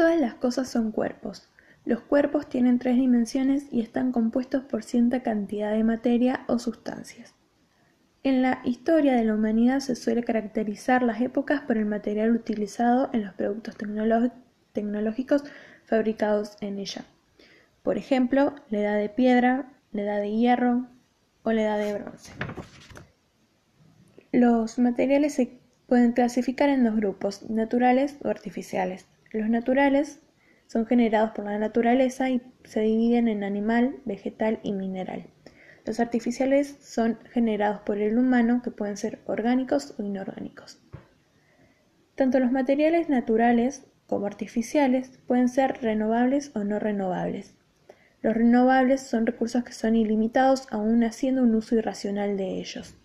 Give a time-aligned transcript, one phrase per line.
[0.00, 1.46] Todas las cosas son cuerpos.
[1.84, 7.34] Los cuerpos tienen tres dimensiones y están compuestos por cierta cantidad de materia o sustancias.
[8.22, 13.10] En la historia de la humanidad se suele caracterizar las épocas por el material utilizado
[13.12, 13.76] en los productos
[14.72, 15.44] tecnológicos
[15.84, 17.04] fabricados en ella.
[17.82, 20.86] Por ejemplo, la edad de piedra, la edad de hierro
[21.42, 22.32] o la edad de bronce.
[24.32, 29.06] Los materiales se pueden clasificar en dos grupos, naturales o artificiales.
[29.32, 30.20] Los naturales
[30.66, 35.26] son generados por la naturaleza y se dividen en animal, vegetal y mineral.
[35.86, 40.80] Los artificiales son generados por el humano que pueden ser orgánicos o inorgánicos.
[42.16, 47.54] Tanto los materiales naturales como artificiales pueden ser renovables o no renovables.
[48.22, 52.96] Los renovables son recursos que son ilimitados aún haciendo un uso irracional de ellos.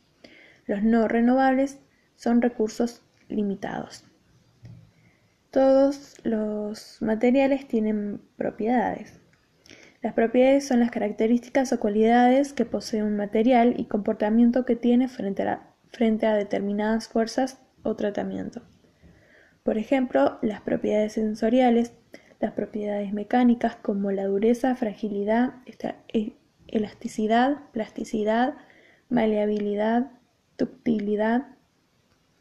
[0.65, 1.79] Los no renovables
[2.15, 4.05] son recursos limitados.
[5.55, 9.21] Todos los materiales tienen propiedades.
[10.01, 15.07] Las propiedades son las características o cualidades que posee un material y comportamiento que tiene
[15.07, 18.63] frente a, determinadas fuerzas o tratamiento.
[19.63, 21.93] Por ejemplo, las propiedades sensoriales,
[22.41, 25.53] las propiedades mecánicas como la dureza, fragilidad,
[26.11, 26.33] e,
[26.67, 28.55] elasticidad, plasticidad,
[29.07, 30.11] maleabilidad,
[30.57, 31.47] ductilidad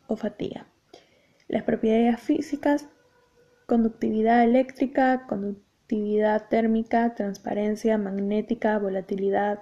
[0.08, 0.66] o fatiga.
[1.46, 2.88] Las propiedades físicas
[3.66, 9.60] conductividad eléctrica, conductividad térmica, transparencia magnética, volatilidad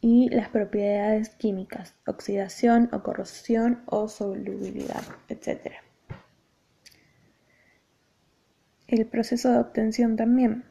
[0.00, 5.72] y las propiedades químicas, oxidación o corrosión o solubilidad, etc.
[8.86, 10.64] El proceso de obtención también.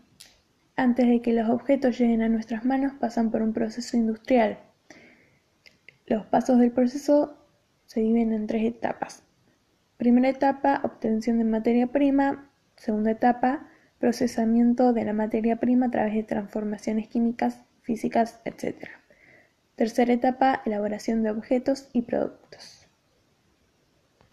[0.78, 4.60] Antes de que los objetos lleguen a nuestras manos pasan por un proceso industrial.
[6.06, 7.38] Los pasos del proceso
[7.88, 9.25] se dividen en tres etapas.
[9.98, 12.50] Primera etapa, obtención de materia prima.
[12.76, 13.68] Segunda etapa,
[14.00, 18.90] procesamiento de la materia prima a través de transformaciones químicas, físicas, etc.
[19.76, 22.45] Tercera etapa, elaboración de objetos y productos.